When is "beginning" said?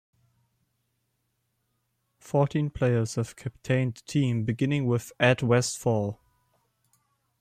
4.45-4.87